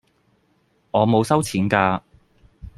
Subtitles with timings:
[0.89, 2.01] 我冇收錢㗎